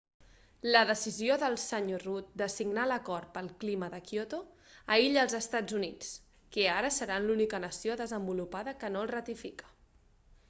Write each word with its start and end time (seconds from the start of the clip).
la 0.67 0.79
decisió 0.89 1.33
del 1.41 1.57
sr 1.63 1.99
rudd 2.03 2.29
de 2.41 2.45
signar 2.53 2.85
l'acord 2.91 3.29
pel 3.35 3.51
clima 3.63 3.89
de 3.95 3.99
kyoto 4.07 4.39
aïlla 4.95 5.25
els 5.27 5.35
estats 5.41 5.75
units 5.81 6.09
que 6.57 6.65
ara 6.77 6.91
seran 6.97 7.27
l'única 7.29 7.59
nació 7.67 7.99
desenvolupada 8.01 8.73
que 8.85 8.91
no 8.97 9.05
el 9.09 9.13
ratifica 9.13 9.71